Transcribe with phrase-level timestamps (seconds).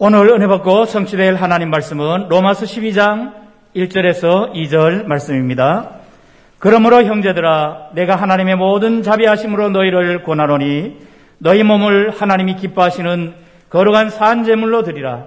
[0.00, 3.32] 오늘 은혜 받고 성취될 하나님 말씀은 로마서 12장
[3.74, 5.90] 1절에서 2절 말씀입니다.
[6.60, 10.98] 그러므로 형제들아 내가 하나님의 모든 자비하심으로 너희를 권하노니
[11.38, 13.34] 너희 몸을 하나님이 기뻐하시는
[13.70, 15.24] 거룩한 산제물로 드리라.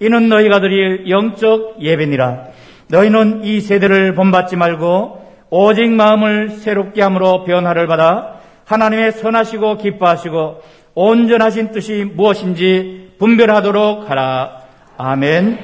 [0.00, 2.44] 이는 너희가 드릴 영적 예배니라.
[2.88, 10.62] 너희는 이 세대를 본받지 말고 오직 마음을 새롭게 함으로 변화를 받아 하나님의 선하시고 기뻐하시고
[10.94, 14.50] 온전하신 뜻이 무엇인지 분별하도록 하라.
[14.96, 15.58] 아멘.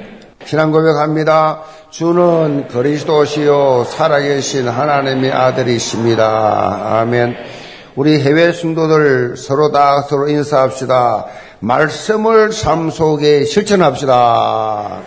[0.45, 1.61] 신앙 고백합니다.
[1.89, 6.99] 주는 그리스도시요 살아계신 하나님의 아들이십니다.
[6.99, 7.35] 아멘.
[7.95, 11.25] 우리 해외 성도들 서로 다 서로 인사합시다.
[11.59, 14.99] 말씀을 삶 속에 실천합시다.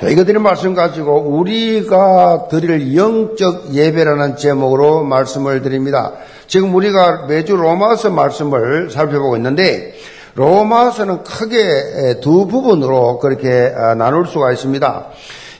[0.00, 6.12] 드린 말씀 가지고 우리가 드릴 영적 예배라는 제목으로 말씀을 드립니다.
[6.50, 9.94] 지금 우리가 매주 로마서 말씀을 살펴보고 있는데
[10.34, 15.06] 로마서는 크게 두 부분으로 그렇게 아, 나눌 수가 있습니다.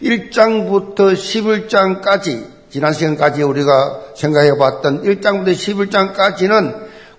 [0.02, 6.74] 1장부터 11장까지 지난 시간까지 우리가 생각해 봤던 1장부터 11장까지는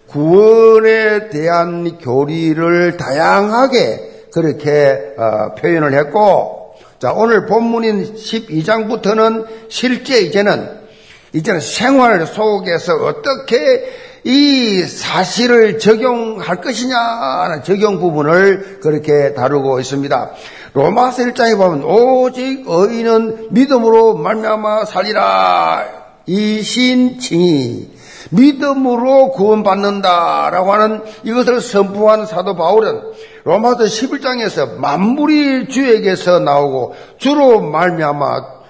[0.07, 10.80] 구원에 대한 교리를 다양하게 그렇게 어, 표현을 했고 자 오늘 본문인 12장부터는 실제 이제는
[11.33, 20.31] 이제는 생활 속에서 어떻게 이 사실을 적용할 것이냐 하는 적용 부분을 그렇게 다루고 있습니다.
[20.73, 25.85] 로마서 1장에 보면 오직 의인은 믿음으로 말미암아 살리라
[26.27, 27.89] 이 신칭이
[28.29, 33.01] 믿음으로 구원받는다라고 하는 이것을 선포한 사도 바울은
[33.43, 38.60] 로마서 11장에서 만물이 주에게서 나오고 주로 말미암아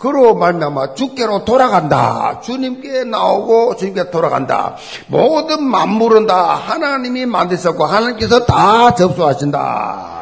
[0.00, 2.40] 그로 말미암아 주께로 돌아간다.
[2.40, 4.76] 주님께 나오고 주님께 돌아간다.
[5.08, 10.20] 모든 만물은 다 하나님이 만드셨고 하나님께서 다 접수하신다.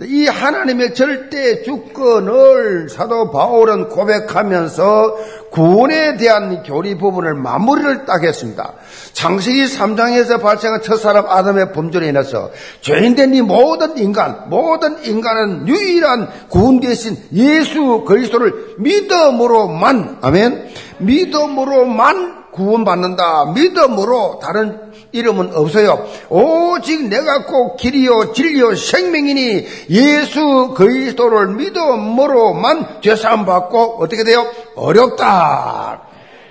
[0.00, 5.16] 이 하나님의 절대 주권을 사도 바울은 고백하면서
[5.50, 8.74] 구원에 대한 교리 부분을 마무리를 딱 했습니다.
[9.12, 16.28] 창세기 3장에서 발생한 첫 사람 아담의 범죄로 인해서 죄인된 이 모든 인간, 모든 인간은 유일한
[16.48, 23.52] 구원 대신 예수 그리스도를 믿음으로만, 아멘, 믿음으로만 구원받는다.
[23.54, 26.06] 믿음으로 다른 이름은 없어요.
[26.28, 34.46] 오직 내가 꼭 길이요 진리요 생명이니 예수 그리스도를 믿음으로만 죄사함 받고 어떻게 돼요?
[34.76, 36.02] 어렵다.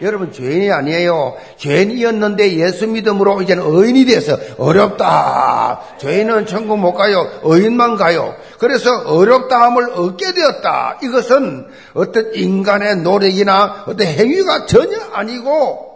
[0.02, 1.36] 여러분 죄인이 아니에요.
[1.58, 5.82] 죄인이었는데 예수 믿음으로 이제는 의인이 돼서 어렵다.
[5.98, 7.28] 죄인은 천국 못 가요.
[7.44, 8.36] 의인만 가요.
[8.60, 11.00] 그래서 어렵다함을 얻게 되었다.
[11.02, 15.87] 이것은 어떤 인간의 노력이나 어떤 행위가 전혀 아니고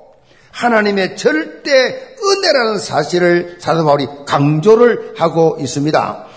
[0.51, 6.27] 하나님의 절대 은혜라는 사실을 사도 바울이 강조를 하고 있습니다.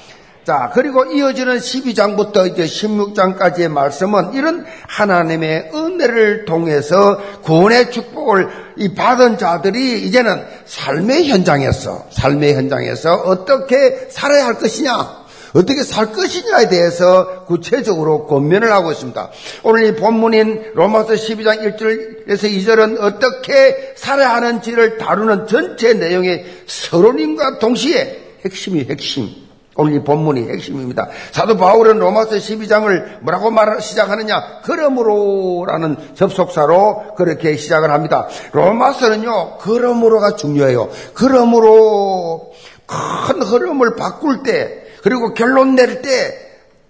[0.45, 9.39] 자, 그리고 이어지는 12장부터 이제 16장까지의 말씀은 이런 하나님의 은혜를 통해서 구원의 축복을 이 받은
[9.39, 15.24] 자들이 이제는 삶의 현장에서, 삶의 현장에서 어떻게 살아야 할 것이냐,
[15.55, 19.31] 어떻게 살 것이냐에 대해서 구체적으로 권면을 하고 있습니다.
[19.63, 28.21] 오늘 이 본문인 로마서 12장 1절에서 2절은 어떻게 살아야 하는지를 다루는 전체 내용의 서론임과 동시에
[28.45, 29.45] 핵심이 핵심.
[29.77, 31.09] 오늘 이 본문이 핵심입니다.
[31.33, 34.61] 사도 바울은 로마서 12장을 뭐라고 말 시작하느냐?
[34.65, 38.29] 그러므로라는 접속사로 그렇게 시작을 합니다.
[38.53, 40.91] 로마서는요, 그러므로가 중요해요.
[41.15, 42.53] 그러므로
[42.87, 46.45] 큰 흐름을 바꿀 때 그리고 결론 낼 때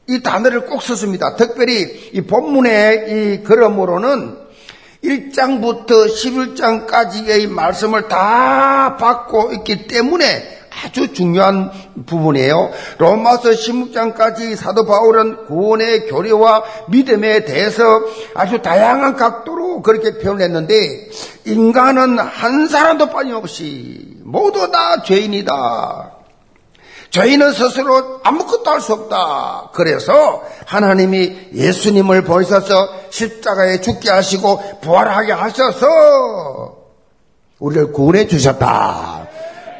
[0.07, 1.37] 이 단어를 꼭 썼습니다.
[1.37, 4.37] 특별히 이 본문의 이 그러므로는
[5.03, 11.71] 1장부터 11장까지의 말씀을 다 받고 있기 때문에 아주 중요한
[12.05, 12.71] 부분이에요.
[12.99, 17.83] 로마서 16장까지 사도 바울은 구원의 교리와 믿음에 대해서
[18.35, 21.09] 아주 다양한 각도로 그렇게 표현했는데
[21.47, 26.14] 인간은 한 사람도 빠짐없이 모두 다 죄인이다.
[27.14, 29.70] 저희는 스스로 아무것도 할 수 없다.
[29.72, 35.87] 그래서 하나님이 예수님을 보내셔서 십자가에 죽게 하시고 부활하게 하셔서
[37.61, 39.28] 우리를 구원해 주셨다.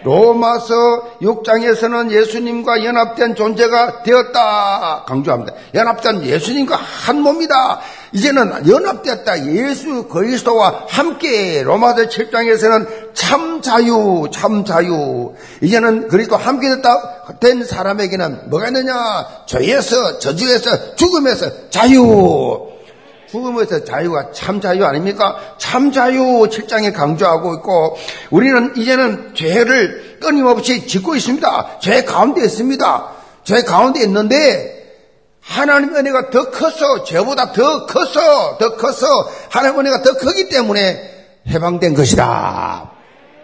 [0.05, 0.75] 로마서
[1.23, 5.05] 6장에서는 예수님과 연합된 존재가 되었다.
[5.07, 5.55] 강조합니다.
[5.75, 7.81] 연합된 예수님과 한 몸이다.
[8.13, 9.47] 이제는 연합됐다.
[9.47, 15.33] 예수 그리스도와 함께 로마서 7장에서는 참 자유, 참 자유.
[15.63, 18.93] 이제는 그리스도 함께 됐다 된 사람에게는 뭐가 있느냐?
[19.47, 22.74] 죄에서 저주에서 죽음에서 자유.
[23.35, 25.37] 죽음에서 자유가 참 자유 아닙니까?
[25.59, 27.97] 참 자유 7장에 강조하고 있고
[28.31, 31.79] 우리는 이제는 죄를 끊임없이 짓고 있습니다.
[31.81, 33.11] 제 가운데 있습니다.
[33.43, 34.85] 제 가운데 있는데
[35.41, 39.07] 하나님 은혜가 더 커서 죄보다 더 커서 더 커서
[39.51, 41.11] 하나님 은혜가 더 크기 때문에
[41.49, 42.94] 해방된 것이다.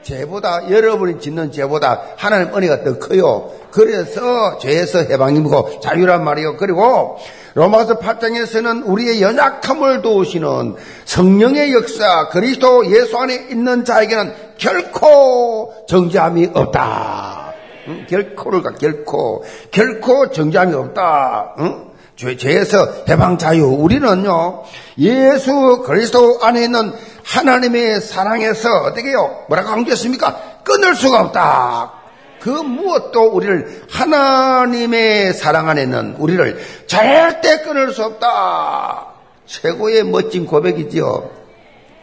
[0.03, 3.51] 죄보다 여러분이 짓는 죄보다 하나님 은혜가 더 커요.
[3.71, 6.57] 그래서 죄에서 해방이고 자유란 말이요.
[6.57, 7.19] 그리고
[7.55, 17.55] 로마서 8장에서는 우리의 연약함을 도우시는 성령의 역사, 그리스도 예수 안에 있는 자에게는 결코 정죄함이 없다.
[17.89, 18.07] 응?
[18.09, 19.43] 결코를 가, 결코.
[19.71, 21.55] 결코 정죄함이 없다.
[21.59, 21.90] 응?
[22.37, 23.67] 죄에서 해방 자유.
[23.67, 24.65] 우리는요,
[24.99, 26.93] 예수 그리스도 안에 있는
[27.25, 29.45] 하나님의 사랑에서 어떻게 해요?
[29.49, 30.63] 뭐라고 강조했습니까?
[30.65, 31.93] 끊을 수가 없다.
[32.41, 39.07] 그 무엇도 우리를 하나님의 사랑 안에는 우리를 절대 끊을 수 없다.
[39.47, 41.31] 최고의 멋진 고백이지요.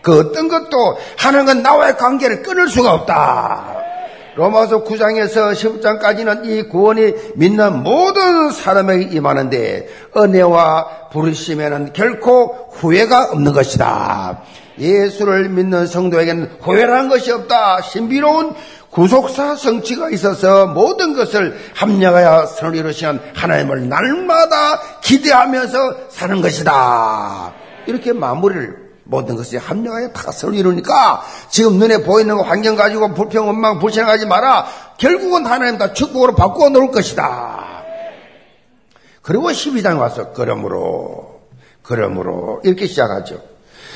[0.01, 3.77] 그 어떤 것도 하나님과 나와의 관계를 끊을 수가 없다.
[4.37, 14.43] 로마서 9장에서 10장까지는 이 구원이 믿는 모든 사람에게 임하는데 은혜와 부르심에는 결코 후회가 없는 것이다.
[14.77, 17.81] 예수를 믿는 성도에게는 후회라는 것이 없다.
[17.81, 18.53] 신비로운
[18.91, 27.53] 구속사 성취가 있어서 모든 것을 합력하여 선을 이루시는 하나님을 날마다 기대하면서 사는 것이다.
[27.87, 33.79] 이렇게 마무리를 모든 것이 합력하여 다 선을 이루니까 지금 눈에 보이는 환경 가지고 불평, 원망,
[33.79, 34.67] 불신하지 마라.
[34.97, 37.83] 결국은 하나님 다 축복으로 바꾸어 놓을 것이다.
[39.21, 41.41] 그리고 12장에 와서 그러므로
[41.83, 43.41] 그러므로 이렇게 시작하죠.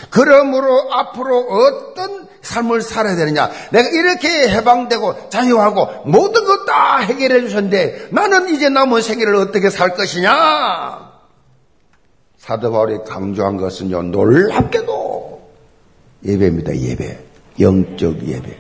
[0.09, 3.51] 그러므로 앞으로 어떤 삶을 살아야 되느냐.
[3.71, 9.93] 내가 이렇게 해방되고 자유하고 모든 것 다 해결해 주셨는데 나는 이제 남은 생애를 어떻게 살
[9.95, 11.11] 것이냐.
[12.37, 15.00] 사도 바울이 강조한 것은요, 놀랍게도
[16.25, 17.19] 예배입니다, 예배.
[17.59, 18.57] 영적 예배.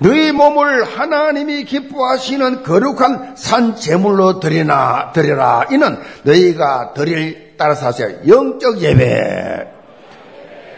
[0.00, 5.66] 너희 몸을 하나님이 기뻐하시는 거룩한 산 제물로 드리나, 드려라.
[5.70, 8.08] 이는 너희가 드릴 따라서 하세요.
[8.26, 9.72] 영적 예배.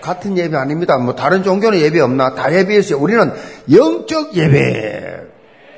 [0.00, 0.96] 같은 예배 아닙니다.
[0.96, 2.34] 뭐 다른 종교는 예배 없나?
[2.34, 2.98] 다 예배했어요.
[2.98, 3.32] 우리는
[3.70, 5.20] 영적 예배.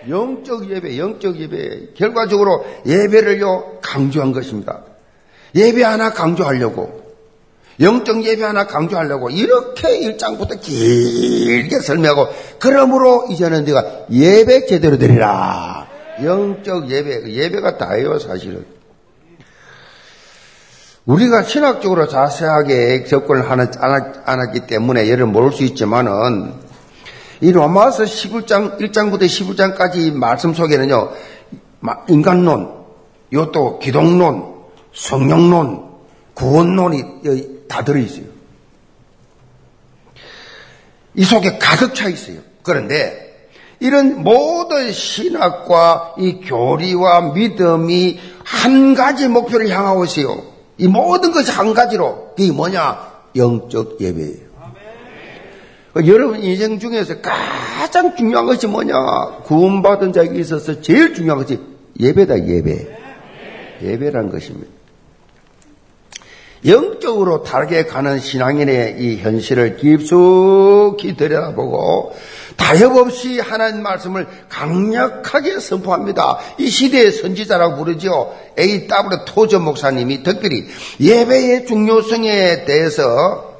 [0.08, 1.94] 영적 예배, 영적 예배.
[1.96, 4.84] 결과적으로 예배를요, 강조한 것입니다.
[5.54, 7.01] 예배 하나 강조하려고.
[7.80, 12.28] 영적 예배 하나 강조하려고 이렇게 일장부터 길게 설명하고
[12.58, 15.88] 그러므로 이제는 내가 예배 제대로 드리라.
[16.22, 18.64] 영적 예배, 그 예배가 다예요 사실은.
[21.04, 26.54] 우리가 신학적으로 자세하게 접근을 했기 때문에 예를 모를 수 있지만은
[27.40, 31.10] 이 로마서 11장, 1장부터 11장까지 말씀 속에는요,
[32.06, 32.84] 인간론,
[33.32, 34.54] 이것도 기독론,
[34.92, 35.90] 성령론,
[36.34, 37.04] 구원론이
[37.72, 38.26] 다 들어있어요.
[41.14, 42.40] 이 속에 가득 차 있어요.
[42.62, 43.48] 그런데
[43.80, 50.42] 이런 모든 신학과 이 교리와 믿음이 한 가지 목표를 향하고 있어요.
[50.76, 53.10] 이 모든 것이 한 가지로 그게 뭐냐?
[53.34, 54.52] 영적 예배예요.
[56.06, 58.94] 여러분 인생 중에서 가장 중요한 것이 뭐냐?
[59.44, 61.58] 구원받은 자에게 있어서 제일 중요한 것이
[61.98, 62.98] 예배다, 예배.
[63.82, 64.81] 예배란 것입니다.
[66.64, 72.14] 영적으로 다르게 가는 신앙인의 이 현실을 깊숙이 들여다보고
[72.56, 76.38] 타협 없이 하나님 말씀을 강력하게 선포합니다.
[76.58, 78.36] 이 시대의 선지자라고 부르죠.
[78.58, 79.24] A.W.
[79.26, 80.66] 토전 목사님이 특별히
[81.00, 83.56] 예배의 중요성에 대해서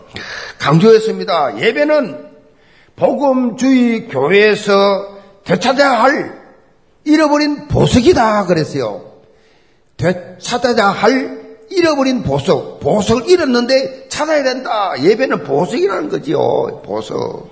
[0.58, 1.60] 강조했습니다.
[1.60, 2.26] 예배는
[2.94, 5.08] 복음주의 교회에서
[5.44, 6.40] 되찾아야 할
[7.04, 9.02] 잃어버린 보석이다 그랬어요.
[9.96, 11.41] 되찾아야 할
[11.76, 14.92] 잃어버린 보석, 보석을 잃었는데 찾아야 된다.
[15.00, 16.82] 예배는 보석이라는 거지요.
[16.84, 17.50] 보석.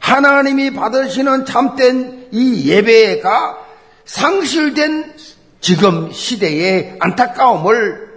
[0.00, 3.58] 하나님이 받으시는 참된 이 예배가
[4.04, 5.14] 상실된
[5.60, 8.08] 지금 시대의 안타까움을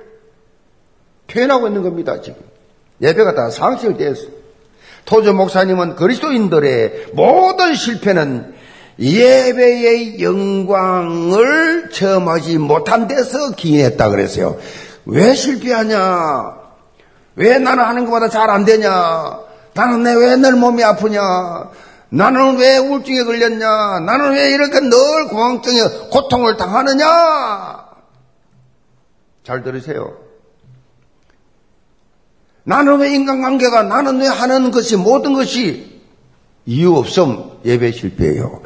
[1.28, 2.42] 표현하고 있는 겁니다, 지금.
[3.02, 4.28] 예배가 다 상실됐어.
[5.06, 8.54] 토조 목사님은 그리스도인들의 모든 실패는
[9.00, 14.58] 예배의 영광을 체험하지 못한 데서 기인했다 그랬어요.
[15.06, 16.62] 왜 실패하냐?
[17.36, 19.40] 왜 나는 하는 것보다 잘 안 되냐?
[19.74, 21.22] 나는 왜 늘 몸이 아프냐?
[22.10, 24.00] 나는 왜 우울증에 걸렸냐?
[24.06, 25.82] 나는 왜 이렇게 늘 공황증에
[26.12, 27.86] 고통을 당하느냐?
[29.44, 30.14] 잘 들으세요.
[32.66, 36.02] 나는 왜 인간관계가, 나는 왜 하는 것이, 모든 것이
[36.66, 38.62] 이유 없음 예배 실패예요.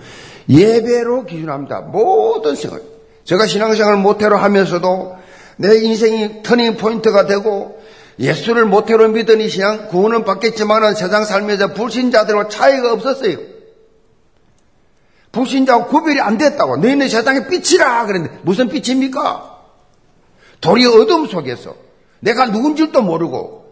[0.49, 1.81] 예배로 기준합니다.
[1.81, 2.81] 모든 생활.
[3.23, 5.16] 제가 신앙생활을 모태로 하면서도
[5.57, 7.81] 내 인생이 터닝 포인트가 되고
[8.19, 13.37] 예수를 모태로 믿으니 신앙 구원은 받겠지만은 세상 삶에서 불신자들과 차이가 없었어요.
[15.31, 16.77] 불신자하고 구별이 안 됐다고.
[16.77, 19.57] 너희는 세상의 빛이라 그랬는데 무슨 빛입니까?
[20.61, 21.75] 도리 어둠 속에서
[22.19, 23.67] 내가 누군지도 모르고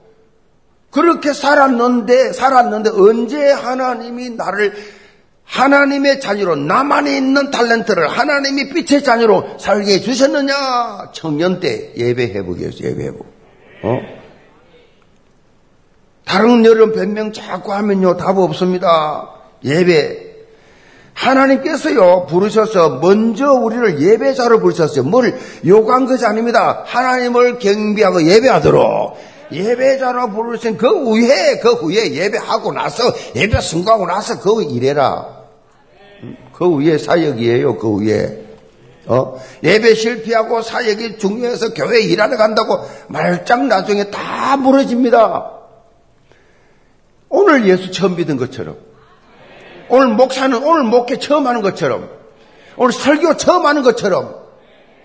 [0.91, 4.75] 그렇게 살았는데 살았는데 언제 하나님이 나를
[5.45, 11.11] 하나님의 자녀로 나만에 있는 탤런트를 하나님이 빛의 자녀로 살게 해주셨느냐?
[11.13, 12.89] 청년 때 예배해 보겠어요.
[12.89, 13.25] 예배해 보고.
[13.83, 13.97] 어?
[16.25, 19.29] 다른 여름 변명 자꾸 하면요 답 없습니다.
[19.63, 20.25] 예배
[21.13, 25.03] 하나님께서요 부르셔서 먼저 우리를 예배자로 부르셨어요.
[25.03, 26.83] 뭘 요구한 것이 아닙니다.
[26.85, 29.17] 하나님을 경비하고 예배하도록
[29.51, 35.34] 예배자로 부르신 그 후에 그 후에 예배하고 나서 예배 승거하고 나서 그 일해라.
[36.55, 37.77] 그 위에 사역이에요.
[37.77, 38.45] 그 위에.
[39.07, 39.39] 어?
[39.61, 45.51] 예배 실패하고 사역이 중요해서 교회 일하러 간다고 말짱 나중에 다 무너집니다.
[47.29, 48.77] 오늘 예수 처음 믿은 것처럼.
[49.89, 52.09] 오늘 목사는 오늘 목회 처음 하는 것처럼.
[52.77, 54.35] 오늘 설교 처음 하는 것처럼.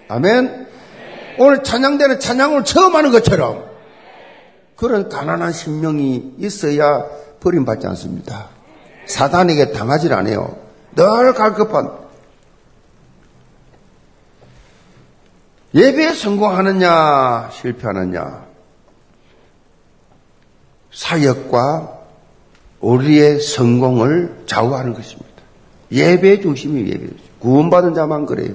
[0.08, 0.68] 아멘.
[1.38, 3.64] 오늘 찬양대는 찬양을 처음 하는 것처럼.
[4.76, 7.06] 그런 가난한 심령이 있어야
[7.40, 8.48] 버림받지 않습니다.
[9.06, 10.69] 사단에게 당하지 않아요.
[10.96, 12.00] 늘 갈급한
[15.74, 18.44] 예배에 성공하느냐 실패하느냐
[20.92, 21.98] 사역과
[22.80, 25.30] 우리의 성공을 좌우하는 것입니다.
[25.92, 28.54] 예배 중심이 예배 구원받은 자만 그래요.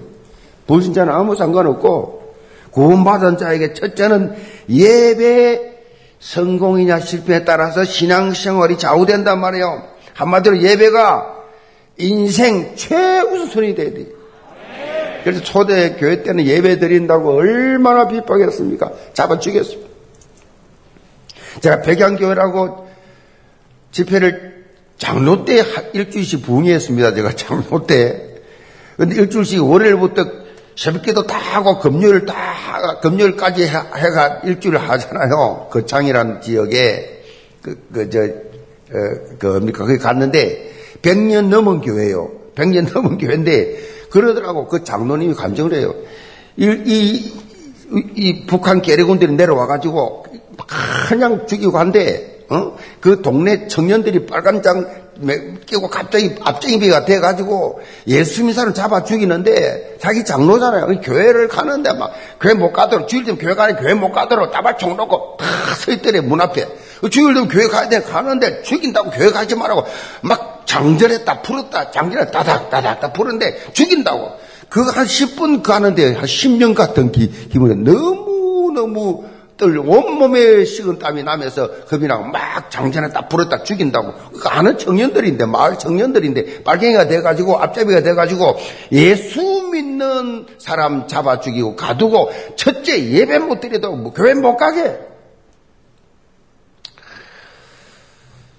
[0.67, 2.35] 불신 자는 아무 상관없고
[2.71, 4.35] 구원받은 자에게 첫째는
[4.67, 5.75] 예배
[6.19, 9.83] 성공이냐 실패에 따라서 신앙생활이 좌우된단 말이에요.
[10.13, 11.34] 한마디로 예배가
[11.97, 14.07] 인생 최우선순위 돼야 돼요.
[15.23, 18.91] 그래서 초대 교회 때는 예배 드린다고 얼마나 핍박했습니까?
[19.13, 19.89] 잡아 죽였습니다.
[21.61, 22.87] 제가 백양교회라고
[23.91, 24.65] 집회를
[24.97, 27.15] 장로 때 일주일씩 부흥했습니다.
[27.15, 28.41] 제가 장로 때.
[28.97, 35.69] 근데 일주일씩 월요일부터 새벽기도 다 하고 금요일 다, 금요일까지 해가 일주일을 하잖아요.
[35.71, 37.23] 그 창이라는 지역에,
[37.61, 42.31] 그, 그, 저, 어, 그, 뭡니까, 거기 갔는데, 100년 넘은 교회요.
[42.55, 45.93] 100년 넘은 교회인데 그러더라고 그 장로님이 감정을 해요.
[46.57, 47.33] 이, 이,
[48.15, 50.25] 이 북한 계례군들이 내려와가지고
[51.09, 52.77] 그냥 죽이고 한데 어?
[52.99, 55.05] 그 동네 청년들이 빨간 장
[55.65, 61.01] 끼고 갑자기 앞쟁이비가 돼가지고 예수 믿사를 잡아 죽이는데 자기 장로잖아요.
[61.01, 65.37] 교회를 가는데 막 교회 못 가도록 주일 되면 교회 가는 교회 못 가도록 따발총 놓고
[65.37, 66.67] 다서 있더래 문 앞에
[67.09, 69.85] 주일 되면 교회 가야 돼 가는데 죽인다고 교회 가지 말라고
[70.21, 74.31] 막 장전했다 풀었다 장전했다 따 풀었는데 죽인다고.
[74.69, 79.23] 그거 한 10분 가는데 한 10년 같은 기, 기분이 너무너무
[79.57, 79.81] 떨려.
[79.81, 84.13] 온몸에 식은 땀이 나면서 겁이 나고 막 장전했다 풀었다 죽인다고.
[84.41, 88.57] 그 아는 청년들인데 마을 청년들인데 빨갱이가 돼가지고 앞잡이가 돼가지고
[88.91, 94.99] 예수 믿는 사람 잡아 죽이고 가두고 첫째 예배 못 드려도 뭐 교회 못 가게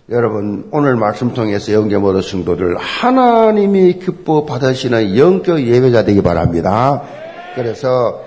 [0.08, 7.02] 여러분 오늘 말씀 통해서 영계 모든 성도들 하나님이 기뻐 받으시는 영적 예배자 되기 바랍니다.
[7.56, 8.22] 그래서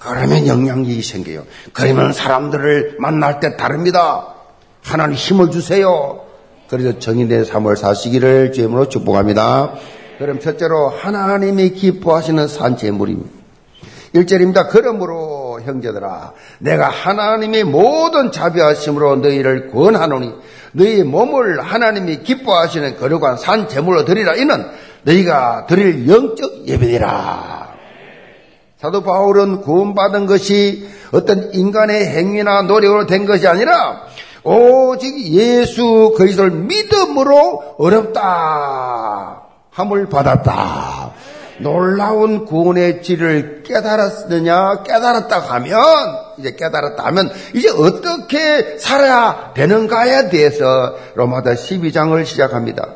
[0.00, 1.44] 그러면 영향력이 생겨요.
[1.72, 4.34] 그러면 사람들을 만날 때 다릅니다.
[4.82, 6.22] 하나님 힘을 주세요.
[6.68, 9.74] 그래서 정인된 3월 사시기를 주임으로 축복합니다.
[10.18, 13.40] 그럼 첫째로 하나님이 기뻐하시는 산재물입니다.
[14.14, 14.68] 1절입니다.
[14.68, 20.34] 그러므로 형제들아 내가 하나님의 모든 자비하심으로 너희를 권하노니
[20.72, 24.66] 너희 몸을 하나님이 기뻐하시는 거룩한 산 제물로 드리라 이는
[25.02, 27.70] 너희가 드릴 영적 예배니라.
[28.80, 34.02] 사도 바울은 구원받은 것이 어떤 인간의 행위나 노력으로 된 것이 아니라
[34.42, 41.12] 오직 예수 그리스도를 믿음으로 어렵다 함을 받았다.
[41.62, 45.76] 놀라운 구원의 질을 깨달았느냐 깨달았다 하면
[46.38, 52.88] 이제 깨달았다 하면 이제 어떻게 살아야 되는가에 대해서 로마서 12장을 시작합니다.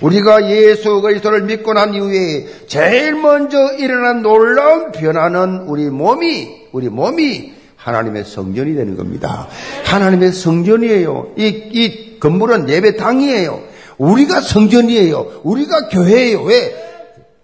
[0.00, 7.52] 우리가 예수 그리스도를 믿고 난 이후에 제일 먼저 일어난 놀라운 변화는 우리 몸이 우리 몸이
[7.76, 9.48] 하나님의 성전이 되는 겁니다.
[9.84, 11.32] 하나님의 성전이에요.
[11.36, 13.60] 이, 이 건물은 예배당이에요.
[13.98, 15.40] 우리가 성전이에요.
[15.42, 16.42] 우리가 교회예요.
[16.42, 16.91] 왜?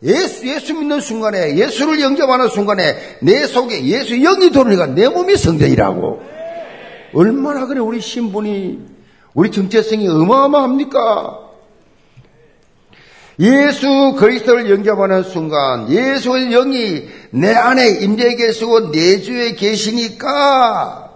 [0.03, 6.23] 예수, 예수 믿는 순간에, 예수를 영접하는 순간에 내 속에 예수 영이 들어오니까 내 몸이 성전이라고.
[7.15, 8.79] 얼마나 그래, 우리 신분이,
[9.35, 11.49] 우리 정체성이 어마어마합니까?
[13.41, 21.09] 예수 그리스도를 영접하는 순간 예수의 영이 내 안에 임재해 계시고 내 주에 계시니까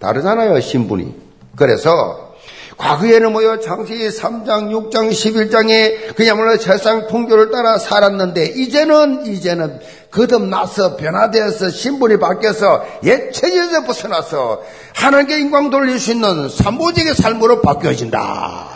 [0.00, 1.14] 다르잖아요 신분이
[1.54, 2.27] 그래서
[2.78, 3.58] 과거에는 뭐요?
[3.60, 9.80] 창세기 3장, 6장, 11장에 그야말로 세상 풍조를 따라 살았는데 이제는 이제는
[10.12, 14.62] 거듭나서 변화되어서 신분이 바뀌어서 옛 체제에서 벗어나서
[14.94, 18.68] 하나님께 인광 돌릴 수 있는 삼보직의 삶으로 바뀌어진다.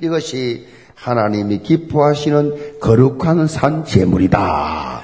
[0.00, 5.02] 이것이 하나님이 기뻐하시는 거룩한 산 제물이다.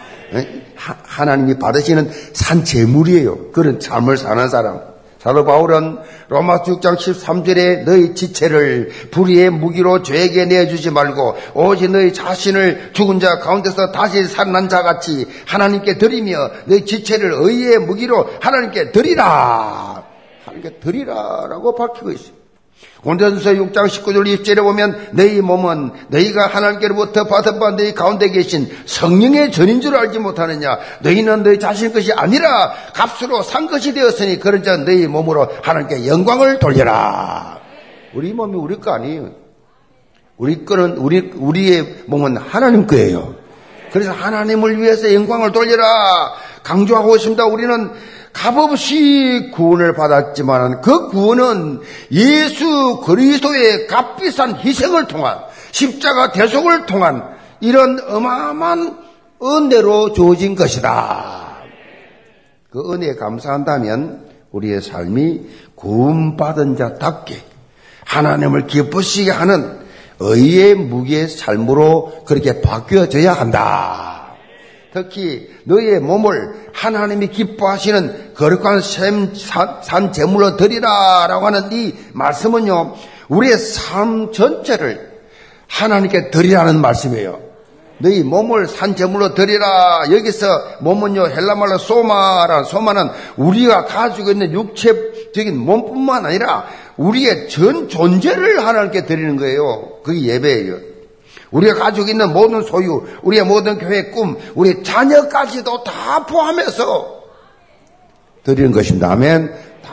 [0.76, 3.50] 하나님이 받으시는 산 제물이에요.
[3.52, 4.93] 그런 삶을 사는 사람.
[5.24, 12.90] 사도 바울은 로마서 6장 13절에 너희 지체를 불의의 무기로 죄에게 내주지 말고 오직 너희 자신을
[12.92, 20.04] 죽은 자 가운데서 다시 살아난 자 같이 하나님께 드리며 너희 지체를 의의 무기로 하나님께 드리라.
[20.44, 22.43] 하나님께 드리라라고 밝히고 있어요.
[23.04, 29.52] 고린도전서 6장 19절 20절에 보면 너희 몸은 너희가 하나님께로부터 받은 바 너희 가운데 계신 성령의
[29.52, 30.78] 전인 줄 알지 못하느냐?
[31.00, 36.58] 너희는 너희 자신 것이 아니라 값으로 산 것이 되었으니 그런 자 너희 몸으로 하나님께 영광을
[36.58, 37.60] 돌려라.
[38.14, 39.32] 우리 몸이 우리 거 아니에요.
[40.38, 43.34] 우리 거는 우리 우리의 몸은 하나님 거예요.
[43.92, 45.84] 그래서 하나님을 위해서 영광을 돌려라.
[46.62, 47.44] 강조하고 있습니다.
[47.44, 47.90] 우리는
[48.34, 55.38] 값없이 구원을 받았지만 그 구원은 예수 그리스도의 값비싼 희생을 통한
[55.70, 57.22] 십자가 대속을 통한
[57.60, 58.98] 이런 어마어마한
[59.42, 61.56] 은혜로 주어진 것이다.
[62.70, 65.40] 그 은혜에 감사한다면 우리의 삶이
[65.76, 67.36] 구원받은 자답게
[68.04, 69.78] 하나님을 기쁘시게 하는
[70.18, 74.13] 의의 무게의 삶으로 그렇게 바뀌어져야 한다.
[74.94, 82.94] 특히 너의 몸을 하나님이 기뻐하시는 거룩한 샘, 산, 산 제물로 드리라 라고 하는 이 말씀은요,
[83.28, 85.14] 우리의 삶 전체를
[85.66, 87.40] 하나님께 드리라는 말씀이에요.
[87.98, 90.04] 너희 몸을 산 제물로 드리라.
[90.12, 90.46] 여기서
[90.80, 92.62] 몸은요, 헬라말로 소마라.
[92.62, 100.02] 소마는 우리가 가지고 있는 육체적인 몸뿐만 아니라 우리의 전 존재를 하나님께 드리는 거예요.
[100.04, 100.93] 그게 예배예요.
[101.54, 107.22] 우리가 가지고 있는 모든 소유, 우리의 모든 교회 꿈, 우리 자녀까지도 다 포함해서
[108.42, 109.12] 드리는 것입니다.
[109.12, 109.54] 아멘.
[109.82, 109.92] 다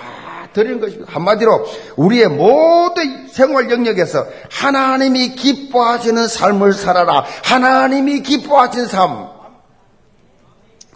[0.53, 1.11] 드리는 것입니다.
[1.13, 1.65] 한마디로
[1.97, 7.25] 우리의 모든 생활 영역에서 하나님이 기뻐하시는 삶을 살아라.
[7.43, 9.27] 하나님이 기뻐하시는 삶.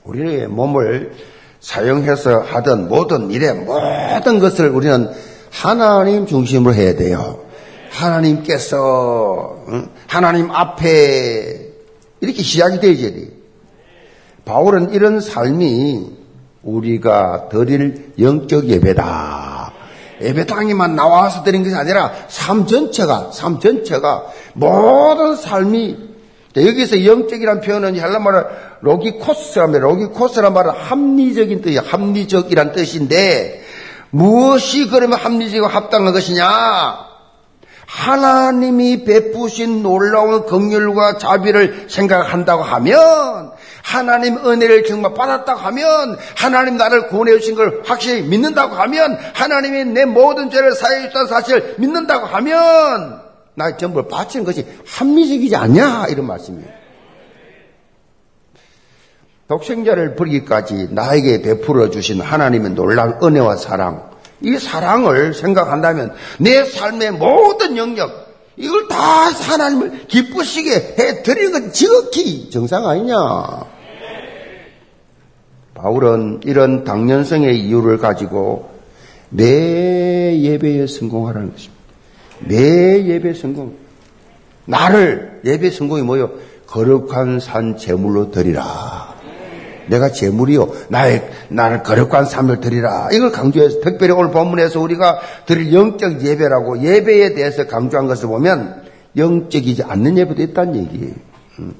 [0.03, 1.13] 우리의 몸을
[1.59, 5.11] 사용해서 하던 모든 일의 모든 것을 우리는
[5.51, 7.44] 하나님 중심으로 해야 돼요.
[7.95, 9.57] 하나님께서
[10.07, 11.65] 하나님 앞에
[12.21, 13.33] 이렇게 시작이 되지.
[14.45, 16.11] 바울은 이런 삶이
[16.63, 19.73] 우리가 드릴 영적 예배다.
[20.21, 26.15] 예배당에만 나와서 드린 것이 아니라 삶 전체가, 삶 전체가 모든 삶이
[26.55, 28.45] 여기서 영적이란 표현은 헬라말을
[28.81, 31.81] 로기코스라는 말, 로기코스란 말은 합리적인 뜻이야.
[31.85, 33.61] 합리적이란 뜻인데
[34.09, 37.04] 무엇이 그러면 합리적이고 합당한 것이냐?
[37.87, 43.51] 하나님이 베푸신 놀라운 긍휼과 자비를 생각한다고 하면
[43.83, 50.05] 하나님 은혜를 정말 받았다고 하면 하나님 나를 구원해 주신 걸 확실히 믿는다고 하면 하나님이 내
[50.05, 53.21] 모든 죄를 사해 주다는 사실을 믿는다고 하면
[53.53, 56.85] 나의 전부를 바치는 것이 합리적이지 않냐 이런 말씀이에요.
[59.47, 67.77] 독생자를 버리기까지 나에게 베풀어 주신 하나님의 놀라운 은혜와 사랑 이 사랑을 생각한다면 내 삶의 모든
[67.77, 68.25] 영역,
[68.57, 73.15] 이걸 다 하나님을 기쁘시게 해드리는 건 지극히 정상 아니냐.
[75.73, 78.69] 바울은 이런 당연성의 이유를 가지고
[79.29, 81.83] 매 예배에 성공하라는 것입니다.
[82.39, 83.75] 매 예배 성공.
[84.65, 86.31] 나를 예배 성공이 뭐요?
[86.67, 89.14] 거룩한 산 제물로 드리라.
[89.87, 90.69] 내가 재물이요.
[90.89, 93.09] 나의, 나를 거룩한 삶을 드리라.
[93.11, 98.83] 이걸 강조해서 특별히 오늘 본문에서 우리가 드릴 영적 예배라고 예배에 대해서 강조한 것을 보면
[99.17, 101.13] 영적이지 않는 예배도 있다는 얘기예요.
[101.59, 101.75] 음.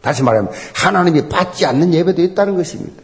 [0.00, 3.02] 다시 말하면 하나님이 받지 않는 예배도 있다는 것입니다.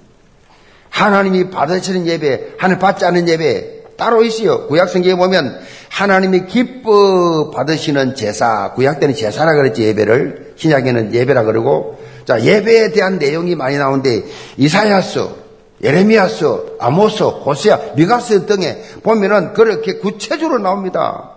[0.90, 4.66] 하나님이 받으시는 예배, 하늘 받지 않는 예배 따로 있어요.
[4.68, 5.58] 구약 성경에 보면
[5.90, 11.98] 하나님이 기뻐 받으시는 제사, 구약 때는 제사라 그랬지 예배를 신약에는 예배라 그러고
[12.29, 14.23] 자, 예배에 대한 내용이 많이 나오는데
[14.59, 15.35] 이사야서,
[15.83, 21.31] 예레미야서, 아모서, 호세아, 미가서 등에 보면은 그렇게 구체적으로 나옵니다.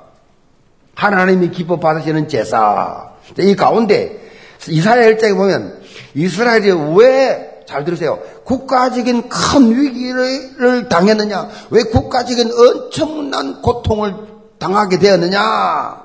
[0.95, 3.11] 하나님이 기뻐 받으시는 제사.
[3.39, 4.19] 이 가운데
[4.67, 5.81] 이사야 일장에 보면
[6.13, 8.19] 이스라엘이 왜 잘 들으세요.
[8.43, 11.47] 국가적인 큰 위기를 당했느냐?
[11.69, 14.13] 왜 국가적인 엄청난 고통을
[14.59, 16.03] 당하게 되었느냐?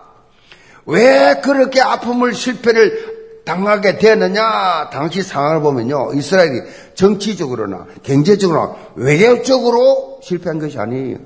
[0.87, 3.16] 왜 그렇게 아픔을 실패를
[3.47, 4.91] 당하게 되었느냐?
[4.91, 6.11] 당시 상황을 보면요.
[6.15, 6.63] 이스라엘이
[6.95, 11.19] 정치적으로나 경제적으로나 외교적으로 실패한 것이 아니에요.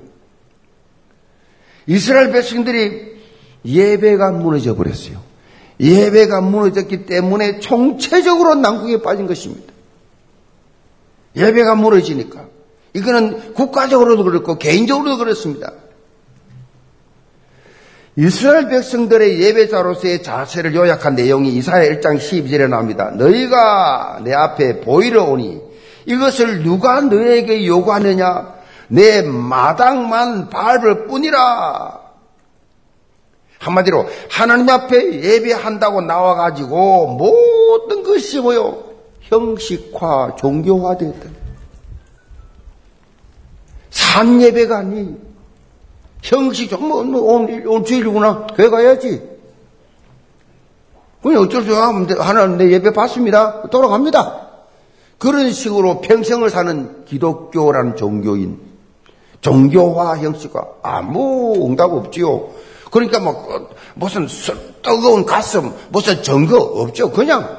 [1.87, 3.19] 이스라엘 백성들이
[3.65, 5.19] 예배가 무너져 버렸어요.
[5.79, 9.73] 예배가 무너졌기 때문에 총체적으로 난국에 빠진 것입니다.
[11.35, 12.45] 예배가 무너지니까.
[12.93, 15.73] 이거는 국가적으로도 그렇고 개인적으로도 그렇습니다.
[18.21, 23.09] 이스라엘 백성들의 예배자로서의 자세를 요약한 내용이 이사야 1장 12절에 나옵니다.
[23.15, 25.59] 너희가 내 앞에 보이러 오니
[26.05, 28.53] 이것을 누가 너에게 요구하느냐?
[28.89, 31.99] 내 마당만 밟을 뿐이라.
[33.57, 38.83] 한마디로 하나님 앞에 예배한다고 나와가지고 모든 것이 뭐요?
[39.21, 41.27] 형식화, 종교화됐다.
[43.89, 45.30] 산 예배가 아니
[46.21, 48.47] 형식, 뭐, 뭐 오늘, 주일이구나.
[48.55, 49.21] 교회 가야지.
[51.21, 53.69] 그냥 어쩔 수 없는데 하나님 내 예배 받습니다.
[53.69, 54.47] 돌아갑니다.
[55.17, 58.59] 그런 식으로 평생을 사는 기독교라는 종교인,
[59.41, 62.49] 종교화 형식과 아무 응답 없지요.
[62.89, 64.27] 그러니까 뭐 무슨
[64.81, 67.11] 뜨거운 가슴, 무슨 증거 없죠.
[67.11, 67.57] 그냥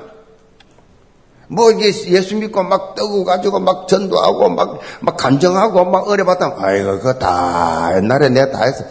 [1.53, 6.57] 뭐 이게 예수 믿고 막 뜨고 가지고 막 전도하고 막, 막 간정하고 막 어려봤다.
[6.57, 8.85] 아이고, 그거 다 옛날에 내가 다 했어.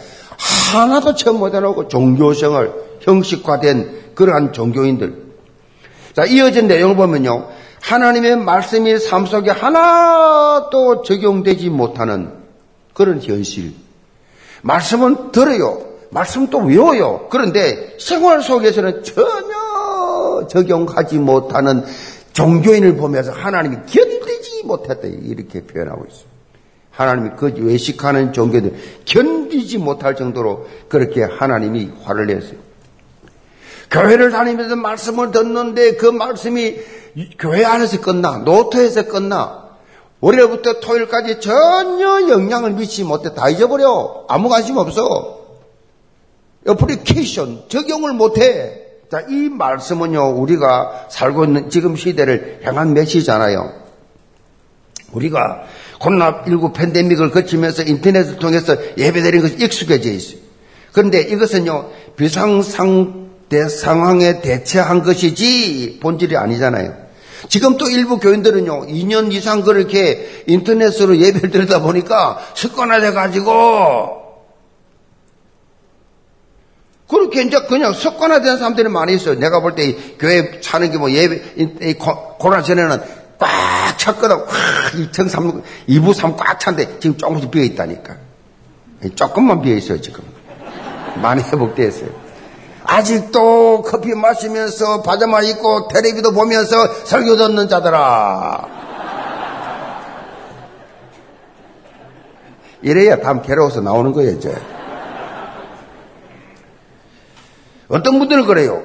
[0.72, 5.24] 하나도 처음 못 해놓고 종교생활 형식화된 그러한 종교인들.
[6.14, 7.48] 자, 이어진 내용을 보면요.
[7.80, 12.32] 하나님의 말씀이 삶 속에 하나도 적용되지 못하는
[12.94, 13.74] 그런 현실.
[14.62, 15.80] 말씀은 들어요.
[16.10, 17.26] 말씀 또 외워요.
[17.28, 21.84] 그런데 생활 속에서는 전혀 적용하지 못하는
[22.32, 25.06] 종교인을 보면서 하나님이 견디지 못했다.
[25.06, 26.32] 이렇게 표현하고 있어요.
[26.90, 32.58] 하나님이 그 외식하는 종교들 견디지 못할 정도로 그렇게 하나님이 화를 냈어요.
[33.90, 36.76] 교회를 다니면서 말씀을 듣는데 그 말씀이
[37.38, 39.62] 교회 안에서 끝나, 노트에서 끝나,
[40.20, 44.24] 월요일부터 토요일까지 전혀 영향을 미치지 못해 다 잊어버려.
[44.28, 45.40] 아무 관심 없어.
[46.66, 48.91] 어플리케이션 적용을 못해.
[49.12, 53.70] 자, 이 말씀은요, 우리가 살고 있는 지금 시대를 향한 메시잖아요.
[55.12, 55.64] 우리가
[56.00, 60.38] 코로나19 팬데믹을 거치면서 인터넷을 통해서 예배드리는 것이 익숙해져 있어요.
[60.92, 66.96] 그런데 이것은요, 비상상대 상황에 대처한 것이지 본질이 아니잖아요.
[67.50, 74.21] 지금 또 일부 교인들은요, 2년 이상 그렇게 인터넷으로 예배를 드리다 보니까 습관화돼가지고
[77.12, 79.38] 그렇게 이제 그냥 습관화된 사람들이 많이 있어요.
[79.38, 81.94] 내가 볼 때 교회 차는 게 뭐 예배,
[82.38, 83.00] 코로나 전에는
[83.38, 83.48] 꽉
[83.98, 84.38] 찼거든.
[84.46, 84.48] 꽉
[84.94, 88.16] 2층, 3, 2부, 3 꽉 찬데 지금 조금씩 비어 있다니까.
[89.14, 90.24] 조금만 비어 있어요, 지금.
[91.16, 92.08] 많이 회복됐어요.
[92.84, 98.68] 아직도 커피 마시면서 바자마 입고 텔레비도 보면서 설교 듣는 자들아.
[102.82, 104.52] 이래야 다음 괴로워서 나오는 거예요, 이제.
[107.92, 108.82] 어떤 분들은 그래요.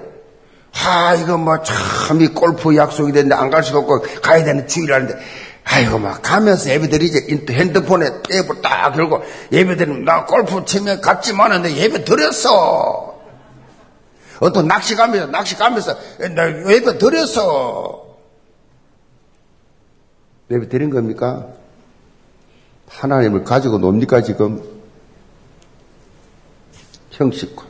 [0.86, 5.18] 아, 이거 뭐 참 이 골프 약속이 됐는데 안 갈 수도 없고 가야 되는 주일하는데
[5.64, 12.04] 아이고 막 가면서 예배드리지 핸드폰에 앱을 딱 걸고 예배드리면 나 골프 치면 갔지만 내 예배
[12.06, 13.18] 드렸어.
[14.40, 15.96] 어떤 낚시 가면서 낚시 가면서
[16.36, 18.06] 나 예배 드렸어.
[20.52, 21.48] 예배 드린 겁니까?
[22.90, 24.64] 하나님을 가지고 놉니까 지금?
[27.12, 27.66] 형식과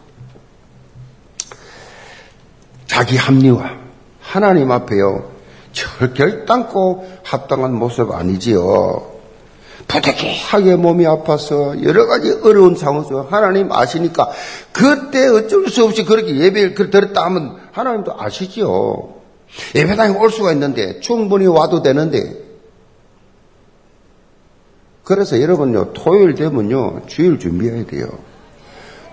[2.87, 3.77] 자기 합리화.
[4.19, 5.31] 하나님 앞에요.
[6.15, 9.17] 결단코 합당한 모습 아니지요.
[9.87, 14.29] 부득이하게 몸이 아파서 여러 가지 어려운 상황에서 하나님 아시니까
[14.73, 19.15] 그때 어쩔 수 없이 그렇게 예배를 드렸다 하면 하나님도 아시지요.
[19.75, 22.47] 예배당에 올 수가 있는데 충분히 와도 되는데
[25.03, 28.09] 그래서 여러분요 토요일 되면요 주일 준비해야 돼요.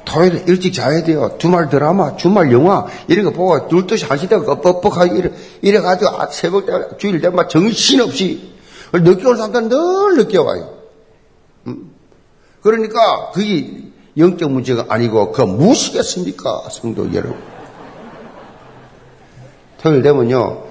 [0.05, 1.37] 토요일 일찍 자야 돼요.
[1.39, 6.67] 주말 드라마, 주말 영화, 이런 거 보고 둘2시 1시 되고 뻑뻑하게 이래, 이래가지고 아, 새벽
[6.67, 8.53] 때, 주일 되면 정신없이.
[8.93, 10.75] 늦게 온 사람들은 늘 늦게 와요.
[11.67, 11.91] 음?
[12.63, 13.83] 그러니까 그게
[14.17, 16.69] 영적 문제가 아니고 그 무엇이겠습니까?
[16.71, 17.37] 성도 여러분.
[19.83, 20.65] 토요일 되면요.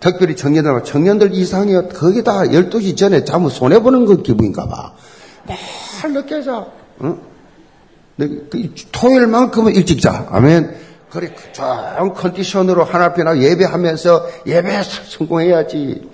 [0.00, 1.88] 특별히 청년들, 청년들 이상해요.
[1.88, 4.94] 거기 다 12시 전에 잠을 손해보는 그 기분인가 봐.
[5.46, 6.66] 매일 늦게 자.
[7.02, 7.29] 응?
[8.28, 10.26] 그 토요일만큼은 일찍 자.
[10.30, 10.76] 아멘.
[11.10, 16.08] 그래, 좋은 컨디션으로 하나 앞에 나 예배하면서 예배 성공해야지.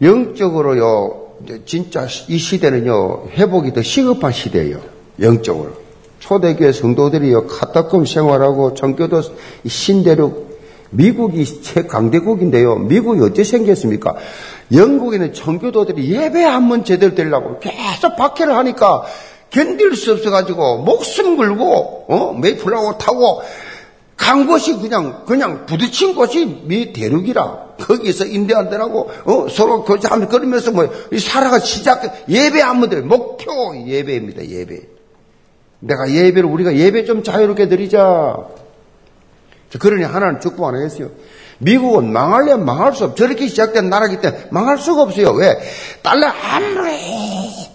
[0.00, 1.34] 영적으로요,
[1.66, 4.80] 진짜 이 시대는요, 회복이 더 시급한 시대예요.
[5.20, 5.72] 영적으로.
[6.20, 9.22] 초대교회 성도들이요, 카타콤 생활하고 전교도
[9.66, 10.48] 신대륙
[10.90, 12.76] 미국이 최강대국인데요.
[12.76, 14.16] 미국이 어떻게 생겼습니까?
[14.72, 19.04] 영국에는 청교도들이 예배 한 번 제대로 되려고 계속 박해를 하니까
[19.50, 22.34] 견딜 수 없어가지고 목숨 걸고 어?
[22.34, 23.40] 메이플라워 타고
[24.16, 27.68] 간 곳이 그냥 그냥 부딪힌 곳이 미 대륙이라.
[27.78, 29.48] 거기서 인디안들하고 어?
[29.48, 34.80] 서로 교제하면서 그러면서 뭐 살아가 시작 예배 한번 들 목표 예배입니다 예배.
[35.80, 38.36] 내가 예배를 우리가 예배 좀 자유롭게 드리자.
[39.78, 41.10] 그러니 하나는 축복 안 하겠어요
[41.58, 45.58] 미국은 망할래 망할 수 없어 저렇게 시작된 나라기 때문에 망할 수가 없어요 왜
[46.02, 46.98] 달러 아무리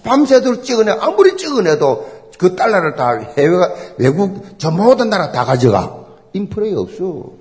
[0.03, 6.75] 밤새도록 찍어내 아무리 찍어내도 그 달러를 다 해외가 외국 저 모든 나라 다 가져가 인플레이
[6.75, 7.31] 없어.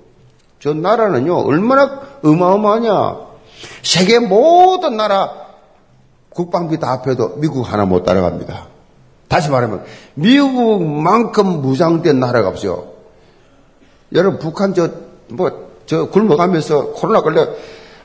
[0.59, 3.17] 저 나라는요, 얼마나 어마어마하냐.
[3.83, 5.31] 세계 모든 나라
[6.29, 8.67] 국방비 다 합해도 미국 하나 못 따라갑니다.
[9.27, 12.93] 다시 말하면, 미국만큼 무장된 나라가 없어요.
[14.13, 14.89] 여러분, 북한 저,
[15.29, 17.47] 뭐, 저 굶어가면서 코로나 걸려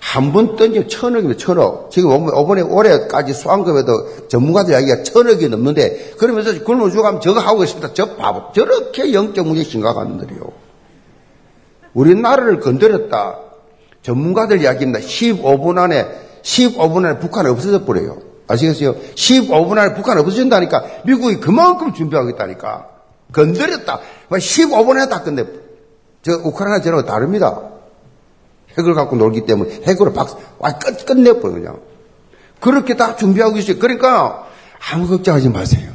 [0.01, 1.91] 한 번 던지면 천억이면 천억.
[1.91, 7.95] 지금 이번에 올해까지 수환금에도 전문가들 이야기가 천억이 넘는데 그러면서 굶어 죽어가면 저거 하고 있습니다.
[7.95, 8.53] 저 바보.
[8.53, 10.41] 저렇게 영적 문제 심각한 분들이요.
[11.95, 13.39] 우리나라를 건드렸다.
[14.03, 15.01] 전문가들 이야기입니다.
[15.01, 16.07] 15분 안에,
[16.43, 18.19] 15분 안에 북한이 없어져 버려요.
[18.47, 18.95] 아시겠어요?
[19.15, 22.87] 15분 안에 북한이 없어진다니까 미국이 그만큼 준비하겠다니까.
[23.33, 24.01] 건드렸다.
[24.31, 25.45] 15분 안에 다 끝내.
[26.29, 27.59] 저 우크라이나 전하고 다릅니다.
[28.77, 31.81] 핵을 갖고 놀기 때문에 핵으로 박, 와, 끝, 끝내버려, 그냥.
[32.61, 33.79] 그렇게 다 준비하고 있어요.
[33.79, 34.47] 그러니까
[34.93, 35.91] 아무 걱정하지 마세요.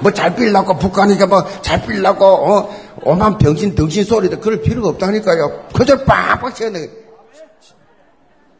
[0.00, 5.68] 뭐 잘 빌라고 북한이가 뭐잘 빌라고 어 오만 병신 덩신 소리도 그럴 필요가 없다니까요.
[5.74, 6.90] 그저 빡빡 쳐야 돼.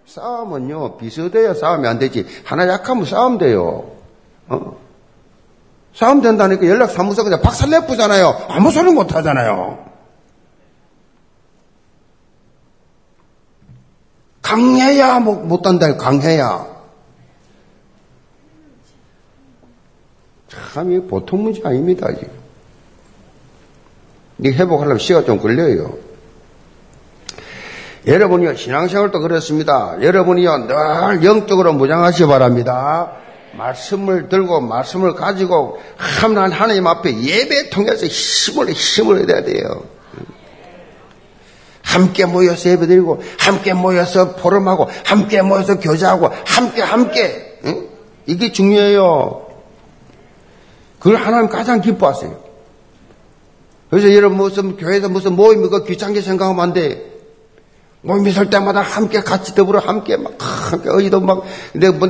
[0.06, 2.26] 싸움은요 비슷해야 싸우면 안 되지.
[2.44, 3.90] 하나 약하면 싸우면 돼요.
[4.48, 4.76] 어?
[5.94, 8.46] 싸움 된다니까 연락 사무소 그냥 박살내쁘잖아요.
[8.48, 9.90] 아무 소리 못 하잖아요.
[14.42, 16.66] 강해야 못, 못 단다, 강해야.
[20.48, 22.30] 참, 이 보통 문제 아닙니다, 지금.
[24.42, 25.96] 이 회복하려면 시간 좀 걸려요.
[28.06, 29.96] 여러분이요, 신앙생활도 그렇습니다.
[30.02, 33.12] 여러분이요, 늘 영적으로 무장하시 기 바랍니다.
[33.56, 39.84] 말씀을 들고, 말씀을 가지고, 하나님, 하나님 앞에 예배 통해서 힘을, 힘을 얻어야 돼요.
[41.82, 47.58] 함께 모여서 예배 드리고, 함께 모여서 포럼하고, 함께 모여서 교제하고, 함께, 함께.
[47.64, 47.88] 응?
[48.26, 49.46] 이게 중요해요.
[51.00, 52.50] 그걸 하나님 가장 기뻐하세요.
[53.90, 57.09] 그래서 여러분 무슨 교회에서 무슨 모임이 그 귀찮게 생각하면 안 돼.
[58.02, 62.08] 모임 있을 때마다 함께 같이 더불어 함께 막 함께 어디도 막 내, 뭐,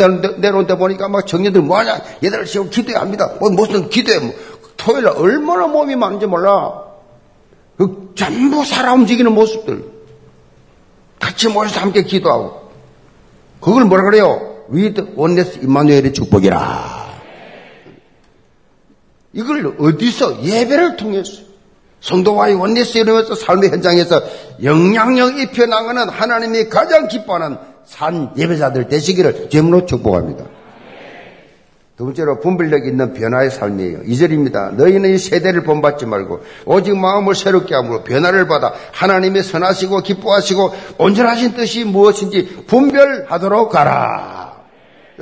[0.78, 3.34] 보니까 막 청년들 뭐하냐 얘들 지금 기도해야 합니다.
[3.40, 4.34] 뭐 무슨 기도해 뭐.
[4.76, 6.84] 토요일에 얼마나 모임이 많은지 몰라.
[7.76, 9.84] 그 전부 살아 움직이는 모습들.
[11.18, 12.70] 같이 모여서 함께 기도하고.
[13.60, 14.64] 그걸 뭐라 그래요?
[14.68, 17.10] with oneness 임마누엘의 축복이라.
[19.32, 21.49] 이걸 어디서 예배를 통해서
[22.00, 24.22] 성도와의 oneness 이루면서 삶의 현장에서
[24.62, 30.44] 영향력 입혀 나가는 하나님이 가장 기뻐하는 산 예배자들 되시기를 제물로 축복합니다.
[32.00, 34.04] 두 번째로 분별력 있는 변화의 삶이에요.
[34.04, 34.74] 2절입니다.
[34.74, 41.52] 너희는 이 세대를 본받지 말고 오직 마음을 새롭게 함으로 변화를 받아 하나님의 선하시고 기뻐하시고 온전하신
[41.52, 44.49] 뜻이 무엇인지 분별하도록 가라.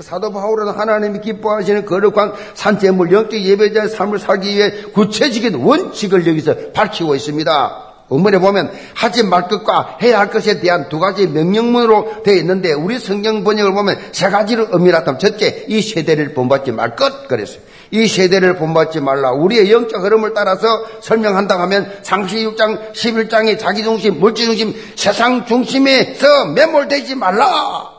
[0.01, 7.15] 사도 바울은 하나님이 기뻐하시는 거룩한 산재물 영적 예배자의 삶을 살기 위해 구체적인 원칙을 여기서 밝히고
[7.15, 7.85] 있습니다.
[8.09, 12.99] 본문에 보면 하지 말 것과 해야 할 것에 대한 두 가지 명령문으로 되어 있는데 우리
[12.99, 17.61] 성경 번역을 보면 세 가지를 의미를 나타면 첫째 이 세대를 본받지 말 것 그랬어요.
[17.91, 19.33] 이 세대를 본받지 말라.
[19.33, 26.47] 우리의 영적 흐름을 따라서 설명한다 하면 상시 6장 11장의 자기 중심, 물질 중심, 세상 중심에서
[26.47, 27.98] 매몰되지 말라.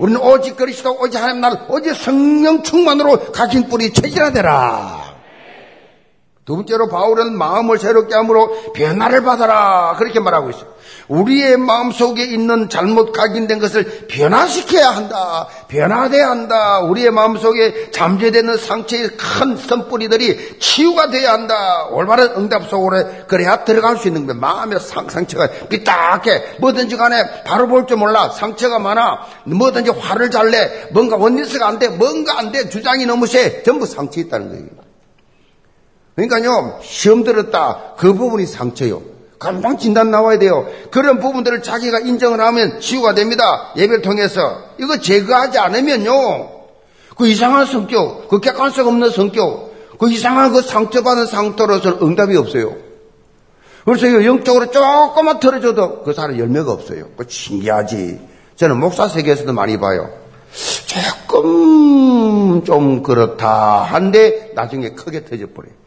[0.00, 5.10] 우리는 오직 그리스도 오직 하나님 날 오직 성령 충만으로 각인 뿌리 체질하되라.
[6.46, 9.94] 두 번째로 바울은 마음을 새롭게 함으로 변화를 받아라.
[9.98, 10.72] 그렇게 말하고 있어요.
[11.10, 15.48] 우리의 마음속에 있는 잘못 각인된 것을 변화시켜야 한다.
[15.66, 16.78] 변화돼야 한다.
[16.80, 21.86] 우리의 마음속에 잠재되는 상처의 큰 선뿌리들이 치유가 돼야 한다.
[21.90, 24.36] 올바른 응답 속으로 그래야 들어갈 수 있는 거야.
[24.36, 26.58] 마음의 상, 상처가 삐딱해.
[26.60, 28.28] 뭐든지 간에 바로 볼 줄 몰라.
[28.28, 29.26] 상처가 많아.
[29.46, 30.88] 뭐든지 화를 잘 내.
[30.92, 31.88] 뭔가 원리스가 안 돼.
[31.88, 32.68] 뭔가 안 돼.
[32.68, 33.64] 주장이 너무 세.
[33.64, 34.66] 전부 상처 있다는 거예요.
[36.14, 37.94] 그러니까요, 시험 들었다.
[37.96, 39.09] 그 부분이 상처요.
[39.40, 40.68] 금방 진단 나와야 돼요.
[40.90, 43.72] 그런 부분들을 자기가 인정을 하면 치유가 됩니다.
[43.74, 44.58] 예배를 통해서.
[44.78, 46.12] 이거 제거하지 않으면요.
[47.16, 52.76] 그 이상한 성격, 그 객관성 없는 성격, 그 이상한 그 상처받은 상태로서는 응답이 없어요.
[53.86, 57.06] 그래서 이거 영적으로 조금만 틀어줘도 그 사람 열매가 없어요.
[57.16, 58.20] 그 신기하지.
[58.56, 60.10] 저는 목사 세계에서도 많이 봐요.
[60.86, 65.79] 조금 좀 그렇다 한데 나중에 크게 터져버려요.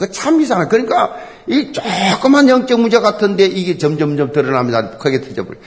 [0.00, 0.66] 그 참 이상해.
[0.66, 1.14] 그러니까
[1.46, 5.62] 이 조그만 영적 문제 같은데 이게 점점점 드러나면 크게 터져버려요.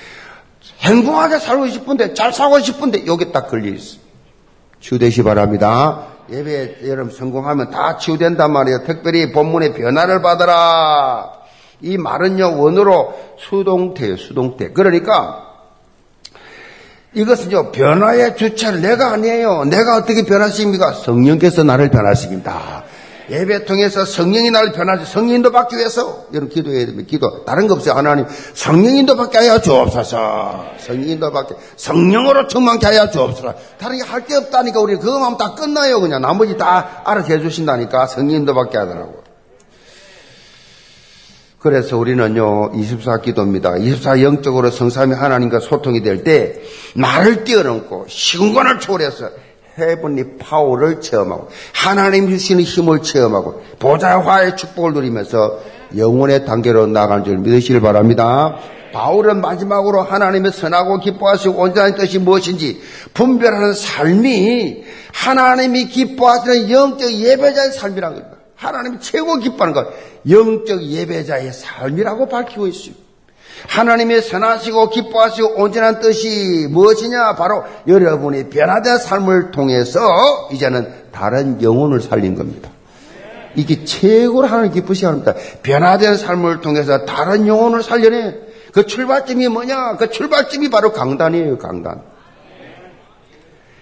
[0.80, 3.98] 행복하게 살고 싶은데 잘 살고 싶은데 여기 딱 걸려 있어.
[4.80, 6.08] 주되시 바랍니다.
[6.32, 8.86] 예배 여러분 성공하면 다 치유된단 말이에요.
[8.86, 11.32] 특별히 본문의 변화를 받아라.
[11.82, 14.17] 이 말은요 원어로 수동태예요.
[14.17, 14.72] 수동태.
[14.72, 15.50] 그러니까
[17.15, 19.65] 이것은요, 변화의 주체를 내가 아니에요.
[19.65, 20.96] 내가 어떻게 변화시킵니까?
[21.04, 22.84] 성령께서 나를 변화시킵니다.
[23.29, 27.07] 예배 통해서 성령이 나를 변화시, 성령인도 받기 위해서, 여러분 기도해야 됩니다.
[27.09, 27.45] 기도.
[27.45, 27.95] 다른 거 없어요.
[27.95, 30.65] 하나님, 성령인도 받게 하여 주옵소서.
[30.79, 33.53] 성령인도 받게, 성령으로 충만케 하여 주옵소서.
[33.77, 35.99] 다른 게 할 게 없다니까 우리 그것만 하면 다 끝나요.
[35.99, 38.07] 그냥 나머지 다 알아서 해주신다니까.
[38.07, 39.23] 성령인도 받게 하더라고.
[41.59, 43.77] 그래서 우리는요, 24 기도입니다.
[43.77, 46.62] 24 영적으로 성삼이 하나님과 소통이 될 때,
[46.93, 49.29] 나를 뛰어넘고, 시공간을 초월해서,
[49.77, 55.59] 헤븐리 파워를 체험하고, 하나님 주시는 힘을 체험하고, 보좌화의 축복을 누리면서,
[55.97, 58.57] 영혼의 단계로 나가는 줄 믿으시길 바랍니다.
[58.93, 62.81] 바울은 마지막으로 하나님의 선하고 기뻐하시고 온전한 뜻이 무엇인지
[63.13, 68.38] 분별하는 삶이 하나님이 기뻐하시는 영적 예배자의 삶이라는 겁니다.
[68.55, 69.88] 하나님이 최고 기뻐하는 것,
[70.29, 72.93] 영적 예배자의 삶이라고 밝히고 있어요.
[73.67, 77.36] 하나님의 선하시고 기뻐하시고 온전한 뜻이 무엇이냐?
[77.36, 80.02] 바로 여러분이 변화된 삶을 통해서
[80.52, 82.69] 이제는 다른 영혼을 살린 겁니다.
[83.56, 85.34] 이게 최고로 하나님 기쁘시 합니다.
[85.62, 88.36] 변화된 삶을 통해서 다른 영혼을 살려내.
[88.73, 89.97] 그 출발점이 뭐냐?
[89.97, 92.13] 그 출발점이 바로 강단이에요, 강단.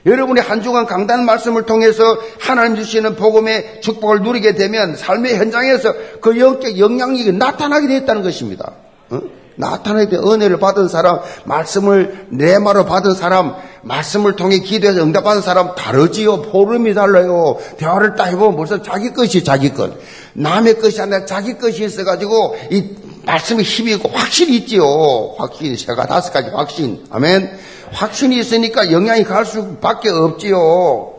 [0.06, 2.04] 여러분이 한 주간 강단 말씀을 통해서
[2.40, 8.74] 하나님 주시는 복음의 축복을 누리게 되면 삶의 현장에서 그 영적 영향력이 나타나게 되었다는 것입니다.
[9.12, 9.22] 어?
[9.62, 15.76] 나타나게 된 은혜를 받은 사람, 말씀을 내 말로 받은 사람, 말씀을 통해 기도해서 응답받은 사람
[15.76, 16.42] 다르지요.
[16.42, 17.58] 포름이 달라요.
[17.78, 19.94] 대화를 딱 해보면 벌써 자기 것이 자기 것.
[20.34, 25.36] 남의 것이 아니라 자기 것이 있어가지고 이 말씀의 힘이 있고 확실히 있지요.
[25.38, 27.06] 확신, 세가 다섯 가지 확신.
[27.12, 27.52] 아멘.
[27.92, 31.14] 확신이 있으니까 영향이 갈 수밖에 없지요.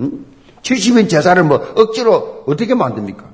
[0.00, 0.26] 음?
[0.62, 3.24] 70인 제사를 뭐 억지로 어떻게 만듭니까?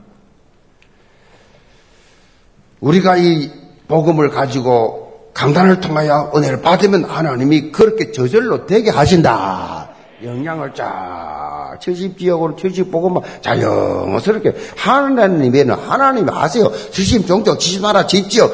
[2.80, 9.90] 우리가 이 복음을 가지고 강단을 통하여 은혜를 받으면 하나님이 그렇게 저절로 되게 하신다.
[10.24, 16.70] 영향을 쫙 70지역으로 70복음만 자연스럽게 하나님에는 하나님이 아세요.
[16.92, 18.52] 70 종족, 70 나라, 70지역,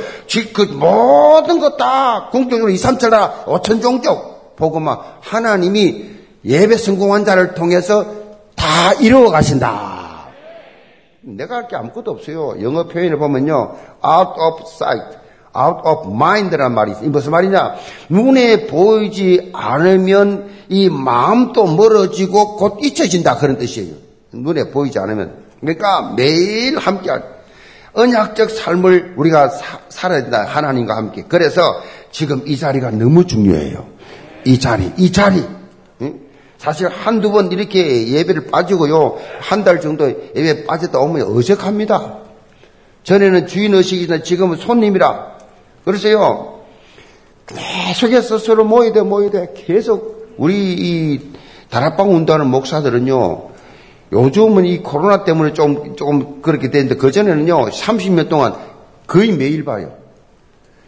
[0.55, 6.07] 그 모든 것 다 공적으로 2, 3천 나라, 5천 종족 복음만 하나님이
[6.45, 8.07] 예배 성공한 자를 통해서
[8.57, 10.08] 다 이루어 가신다.
[11.37, 12.55] 내가 할 게 아무것도 없어요.
[12.63, 13.75] 영어 표현을 보면요.
[14.05, 15.19] out of sight.
[15.57, 17.11] out of mind란 말이 있어요.
[17.11, 17.75] 무슨 말이냐?
[18.09, 23.37] 눈에 보이지 않으면 이 마음도 멀어지고 곧 잊혀진다.
[23.37, 23.95] 그런 뜻이에요.
[24.33, 25.45] 눈에 보이지 않으면.
[25.61, 27.11] 그러니까 매일 함께
[27.93, 30.45] 언약적 삶을 우리가 사, 살아야 된다.
[30.45, 31.25] 하나님과 함께.
[31.29, 31.61] 그래서
[32.11, 33.87] 지금 이 자리가 너무 중요해요.
[34.45, 35.45] 이 자리, 이 자리.
[36.59, 39.17] 사실 한두 번 이렇게 예배를 빠지고요.
[39.41, 42.19] 한 달 정도 예배 빠졌다 오면 어색합니다.
[43.05, 45.39] 전에는 주인 의식이나 지금은 손님이라.
[45.85, 46.59] 그러세요.
[47.47, 49.55] 계속해서 서로 모여야 돼, 모여야 돼.
[49.57, 51.21] 계속 우리 이
[51.71, 53.49] 다락방 운동하는 목사들은요.
[54.13, 57.67] 요즘은 이 코로나 때문에 좀, 조금 그렇게 되는데 그전에는요.
[57.71, 58.55] 30년 동안
[59.07, 59.93] 거의 매일 봐요.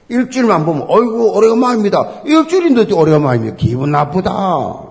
[0.09, 2.23] 일주일만 보면, 어이구, 오래간만입니다.
[2.25, 3.57] 일주일인데 오래간만입니다.
[3.57, 4.90] 기분 나쁘다.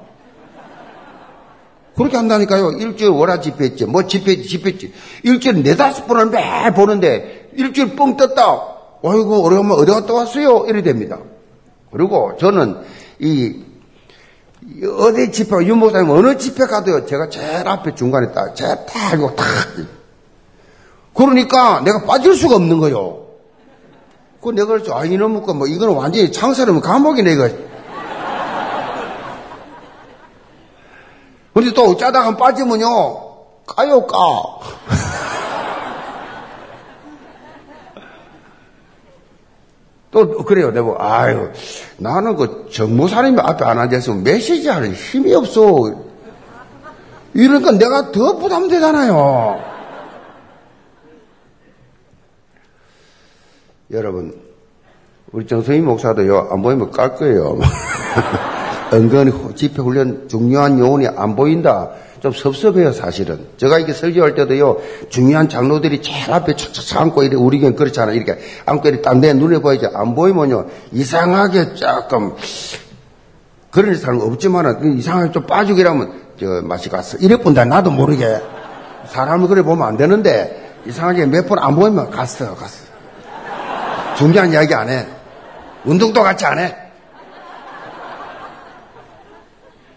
[2.00, 2.72] 그렇게 한다니까요.
[2.72, 3.86] 일주일 월화 집회했지.
[3.86, 4.94] 뭐 집회, 집회했지.
[5.24, 8.44] 일주일 네다섯 번을 매 보는데 일주일 뻥 떴다.
[9.02, 10.66] 어이구, 오래간만 어디 갔다 왔어요?
[10.70, 11.18] 이래 됩니다.
[11.92, 12.78] 그리고 저는
[13.20, 13.54] 이,
[14.98, 17.06] 어디 집회, 윤목사님 어느 집회 가도요.
[17.06, 19.46] 제가 제일 앞에 중간에 딱, 제일 딱, 이거 탁.
[21.14, 23.26] 그러니까 내가 빠질 수가 없는 거요.
[24.42, 24.96] 그 내가 그랬죠.
[24.96, 27.50] 아, 이놈의 거, 뭐, 이거는 완전히 창사라면 감옥이네, 이거.
[31.54, 32.86] 근데 또 짜다가 빠지면요,
[33.66, 34.18] 까요, 까.
[40.12, 40.72] 또 그래요.
[40.72, 41.52] 내가 아유
[41.98, 45.94] 나는 그 정무사님 앞에 안 앉아서 메시지 하는 힘이 없어.
[47.34, 49.64] 이러니까 내가 더 부담되잖아요.
[53.92, 54.42] 여러분
[55.32, 57.60] 우리 정성희 목사도요 안 보이면 깔 거예요.
[58.94, 61.90] 은근히 집회 훈련 중요한 요원이 안 보인다.
[62.22, 63.48] 좀 섭섭해요, 사실은.
[63.58, 64.78] 제가 이렇게 설교할 때도요,
[65.10, 68.12] 중요한 장로들이 제일 앞에 착착착 앉고 이래, 우리 그렇잖아.
[68.12, 69.88] 이렇게 앉고 이렇게 딱내 눈에 보이지.
[69.94, 72.34] 안 보이면요, 이상하게 조금,
[73.72, 77.18] 그런 사람 없지만은, 그 이상하게 좀 빠지고 이러면, 저, 맛이 갔어.
[77.20, 77.64] 이래 본다.
[77.64, 78.42] 나도 모르게.
[79.08, 82.84] 사람을 그래 보면 안 되는데, 이상하게 몇 번 안 보이면 갔어, 갔어.
[84.18, 85.06] 중요한 이야기 안 해.
[85.86, 86.76] 운동도 같이 안 해.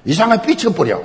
[0.05, 1.01] 이상하게 삐쳐버려.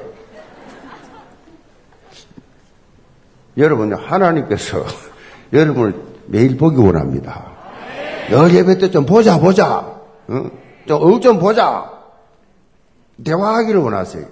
[3.58, 4.84] 여러분, 하나님께서
[5.54, 5.96] 여러분을
[6.28, 7.52] 매일 보기 원합니다.
[8.32, 10.00] 열 예배 때 좀 보자, 보자.
[10.30, 10.52] 응?
[10.88, 11.92] 좀, 어, 좀 보자.
[13.24, 14.26] 대화하기를 원하세요.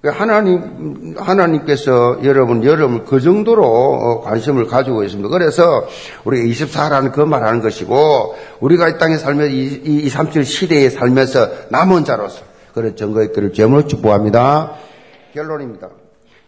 [0.00, 5.28] 그 하나님, 하나님께서 여러분, 여러분 그 정도로 어, 관심을 가지고 있습니다.
[5.28, 5.88] 그래서
[6.24, 12.04] 우리가 24라는 그 말하는 것이고, 우리가 이 땅에 살면서 이, 이 37 시대에 살면서 남은
[12.04, 12.42] 자로서
[12.74, 14.74] 그런 증거 있기를 제물로 축복합니다.
[15.34, 15.88] 결론입니다.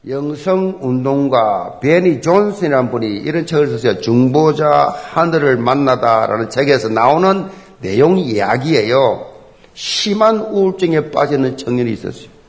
[0.08, 4.00] 영성 운동가 베니 존슨이라는 분이 이런 책을 썼어요.
[4.00, 7.48] 중보자 하늘을 만나다라는 책에서 나오는
[7.80, 9.26] 내용 이야기예요.
[9.74, 12.39] 심한 우울증에 빠지는 청년이 있었어요.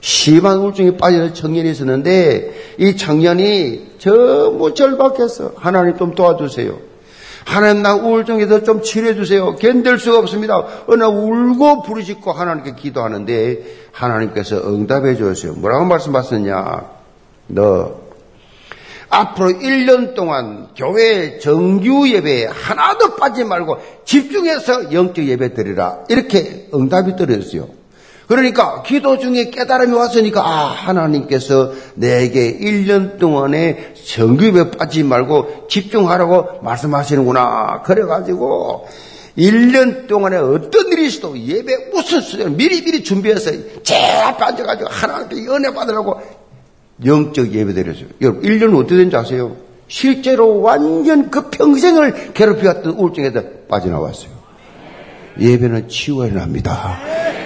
[0.00, 5.54] 심한 우울증에 빠지는 청년이 있었는데 이 청년이 전부 절박했어.
[5.56, 6.78] 하나님 좀 도와주세요.
[7.44, 9.56] 하나님 나 우울증에서 좀 치료해 주세요.
[9.56, 10.64] 견딜 수가 없습니다.
[10.86, 15.54] 어느 울고 부르짖고 하나님께 기도하는데 하나님께서 응답해 주셨어요.
[15.54, 16.90] 뭐라고 말씀하셨냐?
[17.48, 18.08] 너
[19.08, 26.00] 앞으로 1년 동안 교회 정규 예배에 하나도 빠지지 말고 집중해서 영적 예배 드리라.
[26.10, 27.77] 이렇게 응답이 떨어졌어요.
[28.28, 37.82] 그러니까 기도 중에 깨달음이 왔으니까 아 하나님께서 내게 1년 동안에 정규에 빠지지 말고 집중하라고 말씀하시는구나.
[37.84, 38.86] 그래가지고
[39.38, 43.50] 1년 동안에 어떤 일이 있어도 예배 무슨 수련 미리미리 준비해서
[43.82, 46.20] 제일 앉아가지고 하나님께 은혜 받으라고
[47.06, 48.08] 영적 예배 드렸어요.
[48.20, 49.56] 여러분 1년은 어떻게 된지 아세요?
[49.86, 54.37] 실제로 완전 그 평생을 괴롭혀왔던 우울증에서 빠져나왔어요.
[55.40, 56.98] 예배는 치워야 합니다.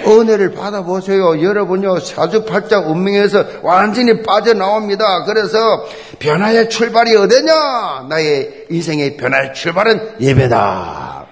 [0.05, 1.41] 은혜를 받아보세요.
[1.41, 5.23] 여러분요, 사주팔자 운명에서 완전히 빠져나옵니다.
[5.25, 5.57] 그래서
[6.19, 8.07] 변화의 출발이 어디냐?
[8.09, 11.25] 나의 인생의 변화의 출발은 예배다.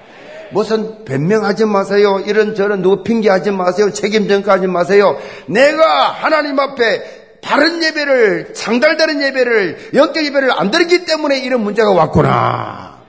[0.51, 2.21] 무슨 변명하지 마세요.
[2.25, 3.91] 이런저런 누구 핑계하지 마세요.
[3.91, 5.17] 책임 전가하지 마세요.
[5.47, 12.99] 내가 하나님 앞에 바른 예배를, 상달다른 예배를, 영적 예배를 안 드렸기 때문에 이런 문제가 왔구나.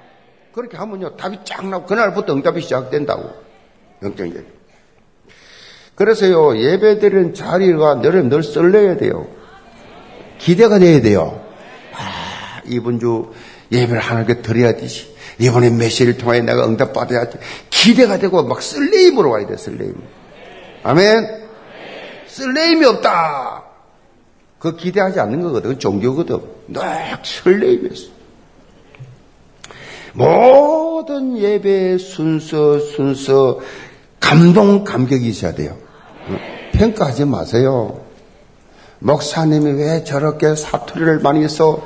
[0.54, 3.41] 그렇게 하면요, 답이 쫙 나고, 그날부터 응답이 시작된다고.
[4.02, 4.44] 영적 예배.
[5.94, 9.26] 그래서요, 예배 드리는 자리가 늘, 늘 설레야 돼요.
[10.38, 11.40] 기대가 돼야 돼요.
[11.92, 13.32] 아, 이번 주
[13.70, 15.14] 예배를 하나님께 드려야 되지.
[15.38, 17.38] 이번에 메시를 통해 내가 응답받아야지.
[17.70, 19.94] 기대가 되고 막 설레임으로 와야 돼, 설레임.
[20.82, 21.42] 아멘?
[22.26, 23.64] 설레임이 없다.
[24.58, 25.78] 그 기대하지 않는 거거든.
[25.78, 26.40] 종교거든.
[26.68, 26.82] 늘
[27.22, 28.12] 설레임이었어.
[30.14, 33.60] 모든 예배 순서, 순서,
[34.22, 35.76] 감동, 감격이 있어야 돼요.
[36.72, 38.00] 평가하지 마세요.
[39.00, 41.82] 목사님이 왜 저렇게 사투리를 많이 써?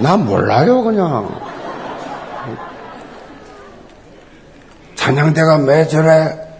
[0.00, 1.28] 나 몰라요, 그냥.
[4.96, 6.50] 찬양대가 왜 저래?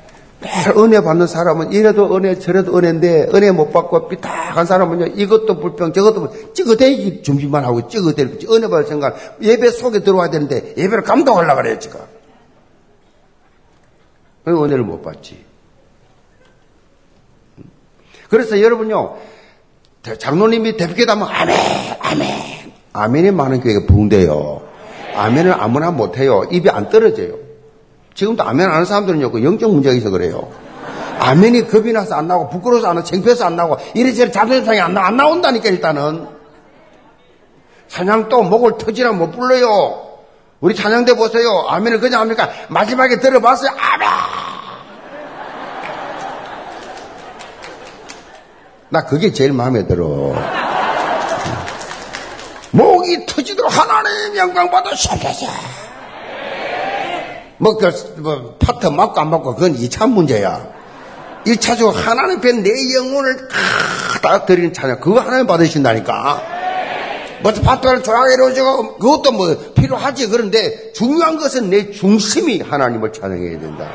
[0.40, 5.92] 매일 은혜 받는 사람은 이래도 은혜 저래도 은혜인데 은혜 못 받고 삐딱한 사람은요 이것도 불평
[5.92, 11.78] 저것도 찌그대기 준비만 하고 찌그대기 은혜 받을 생각 예배 속에 들어와야 되는데 예배를 감동하려고 그래요
[11.78, 12.00] 지금
[14.56, 15.44] 은혜를 못 받지
[18.28, 19.16] 그래서 여러분요
[20.18, 21.56] 장로님이 대표기도 하면 아멘
[22.00, 24.62] 아멘 아멘이 많은 교회가 붕대요
[25.14, 27.50] 아멘을 아무나 못해요 입이 안 떨어져요
[28.14, 30.50] 지금도 아멘 안 하는 사람들은요, 그 영적 문제가 있어 그래요.
[31.20, 35.06] 아멘이 겁이 나서 안 나오고, 부끄러워서 안 나오고, 창피해서 안 나오고, 이래저래 자존심상이 안, 나,
[35.06, 36.26] 안 나온다니까, 일단은.
[37.88, 40.09] 찬양 또 목을 터지라 못 불러요.
[40.60, 41.66] 우리 찬양대 보세요.
[41.68, 42.50] 아멘을 그냥 합니까?
[42.68, 43.70] 마지막에 들어봤어요.
[43.70, 44.08] 아멘!
[48.90, 50.34] 나 그게 제일 마음에 들어.
[52.72, 55.46] 목이 터지도록 하나님 영광 샤샤샤.
[57.58, 60.66] 뭐, 그, 뭐, 파트 맞고 안 맞고 그건 2차 문제야.
[61.46, 63.48] 1차적으로 하나님 께내 영혼을
[64.22, 65.00] 다 드리는 찬양.
[65.00, 66.59] 그거 하나님 받으신다니까.
[67.42, 70.28] 뭐, 파트를 조용하게 이루어지고, 그것도 뭐, 필요하지.
[70.28, 73.90] 그런데 중요한 것은 내 중심이 하나님을 찬양해야 된다.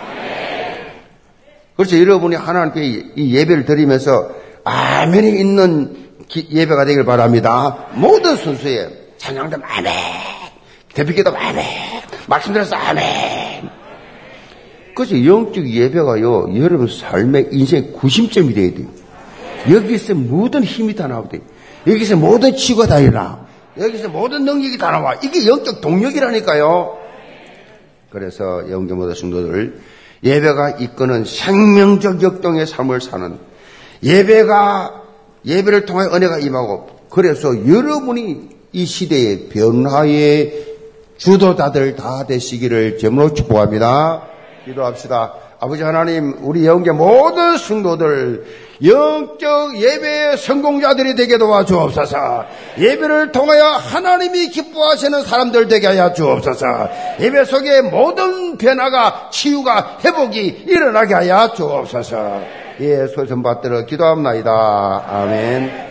[1.76, 4.30] 그래서 여러분이 하나님께 이 예배를 드리면서
[4.64, 7.88] 아멘이 있는 예배가 되길 바랍니다.
[7.94, 9.94] 모든 순수에 찬양도 아멘,
[10.94, 11.66] 대표기도 아멘,
[12.28, 13.70] 말씀드려서 아멘.
[14.96, 18.88] 그래서 영적 예배가요, 여러분 삶의 인생 구심점이 돼야 돼요.
[19.70, 21.42] 여기서 모든 힘이 다 나오대.
[21.88, 23.46] 여기서 모든 치유가 다 일어나.
[23.78, 25.16] 여기서 모든 능력이 다 나와.
[25.16, 26.98] 이게 영적 동력이라니까요.
[28.10, 29.82] 그래서 영계모도 성도들
[30.24, 33.38] 예배가 이끄는 생명적 역동의 삶을 사는
[34.02, 35.04] 예배가
[35.46, 40.66] 예배를 통해 은혜가 임하고 그래서 여러분이 이 시대의 변화의
[41.18, 44.24] 주도자들 다 되시기를 제물로 축복합니다.
[44.66, 45.34] 기도합시다.
[45.60, 48.46] 아버지 하나님, 우리 영계 모든 성도들
[48.84, 52.46] 영적 예배의 성공자들이 되게 도와주옵소서.
[52.78, 56.66] 예배를 통하여 하나님이 기뻐하시는 사람들 되게 하여 주옵소서.
[57.20, 62.42] 예배 속에 모든 변화가 치유가 회복이 일어나게 하여 주옵소서.
[62.82, 65.06] 예, 소선 받들어 기도합니다.
[65.08, 65.86] 아멘.